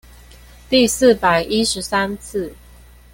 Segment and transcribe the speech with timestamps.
[0.67, 2.55] 第四百一十三次